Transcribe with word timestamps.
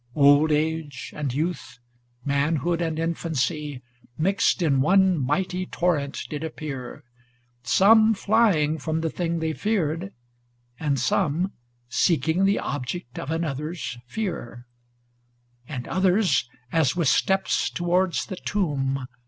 Old 0.15 0.51
age 0.51 1.13
and 1.15 1.31
youth, 1.31 1.77
manhood 2.25 2.81
and 2.81 2.97
infancy. 2.97 3.83
Mixed 4.17 4.63
in 4.63 4.81
one 4.81 5.15
mighty 5.19 5.67
torrent 5.67 6.23
did 6.27 6.43
appear; 6.43 7.03
Some 7.61 8.15
flying 8.15 8.79
from 8.79 9.01
the 9.01 9.11
thing 9.11 9.37
they 9.37 9.53
feared, 9.53 10.11
and 10.79 10.99
some 10.99 11.51
Seeking 11.87 12.45
the 12.45 12.57
object 12.57 13.19
of 13.19 13.29
another's 13.29 13.99
fear; 14.07 14.65
And 15.67 15.87
others, 15.87 16.49
as 16.71 16.95
with 16.95 17.07
steps 17.07 17.69
towards 17.69 18.25
the 18.25 18.37
tomb. 18.37 19.07